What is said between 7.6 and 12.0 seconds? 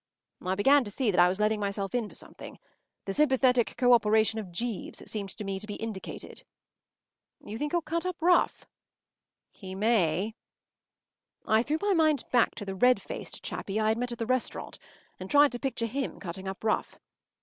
he’ll cut up rough?” “He may.” I threw my